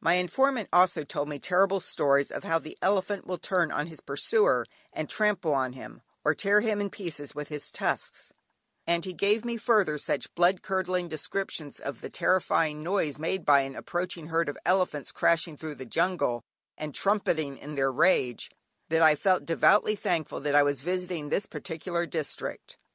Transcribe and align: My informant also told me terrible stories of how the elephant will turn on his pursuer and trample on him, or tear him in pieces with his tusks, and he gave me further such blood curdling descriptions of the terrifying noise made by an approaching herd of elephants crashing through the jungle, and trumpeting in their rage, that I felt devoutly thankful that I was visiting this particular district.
My 0.00 0.14
informant 0.14 0.70
also 0.72 1.04
told 1.04 1.28
me 1.28 1.38
terrible 1.38 1.78
stories 1.78 2.32
of 2.32 2.42
how 2.42 2.58
the 2.58 2.78
elephant 2.80 3.26
will 3.26 3.36
turn 3.36 3.70
on 3.70 3.86
his 3.88 4.00
pursuer 4.00 4.64
and 4.94 5.10
trample 5.10 5.52
on 5.52 5.74
him, 5.74 6.00
or 6.24 6.34
tear 6.34 6.62
him 6.62 6.80
in 6.80 6.88
pieces 6.88 7.34
with 7.34 7.48
his 7.48 7.70
tusks, 7.70 8.32
and 8.86 9.04
he 9.04 9.12
gave 9.12 9.44
me 9.44 9.58
further 9.58 9.98
such 9.98 10.34
blood 10.34 10.62
curdling 10.62 11.06
descriptions 11.06 11.80
of 11.80 12.00
the 12.00 12.08
terrifying 12.08 12.82
noise 12.82 13.18
made 13.18 13.44
by 13.44 13.60
an 13.60 13.76
approaching 13.76 14.28
herd 14.28 14.48
of 14.48 14.56
elephants 14.64 15.12
crashing 15.12 15.54
through 15.58 15.74
the 15.74 15.84
jungle, 15.84 16.40
and 16.78 16.94
trumpeting 16.94 17.58
in 17.58 17.74
their 17.74 17.92
rage, 17.92 18.50
that 18.88 19.02
I 19.02 19.14
felt 19.16 19.44
devoutly 19.44 19.96
thankful 19.96 20.40
that 20.40 20.54
I 20.54 20.62
was 20.62 20.80
visiting 20.80 21.28
this 21.28 21.44
particular 21.44 22.06
district. 22.06 22.78